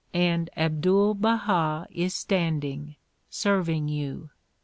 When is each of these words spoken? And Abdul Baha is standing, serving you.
And 0.15 0.49
Abdul 0.57 1.13
Baha 1.13 1.85
is 1.91 2.15
standing, 2.15 2.95
serving 3.29 3.87
you. 3.87 4.31